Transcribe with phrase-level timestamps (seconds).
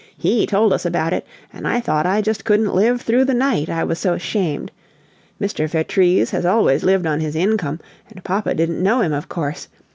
[0.17, 3.69] HE told us about it, and I thought I just couldn't live through the night,
[3.69, 4.71] I was so ashamed!
[5.39, 5.69] Mr.
[5.69, 9.67] Vertrees has always lived on his income, and papa didn't know him, of course.